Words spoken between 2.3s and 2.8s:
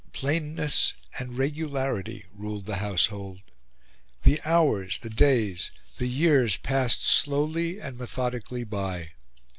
ruled the